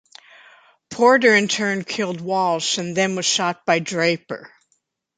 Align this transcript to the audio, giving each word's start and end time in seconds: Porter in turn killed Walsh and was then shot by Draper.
Porter 0.89 1.35
in 1.35 1.47
turn 1.47 1.83
killed 1.83 2.21
Walsh 2.21 2.79
and 2.79 2.87
was 2.87 2.95
then 2.95 3.21
shot 3.21 3.67
by 3.67 3.77
Draper. 3.77 4.51